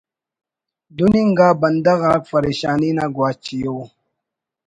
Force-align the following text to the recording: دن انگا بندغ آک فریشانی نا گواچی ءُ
دن 0.97 1.13
انگا 1.23 1.49
بندغ 1.61 1.99
آک 2.13 2.23
فریشانی 2.29 2.91
نا 2.97 3.05
گواچی 3.15 3.59
ءُ 3.75 3.77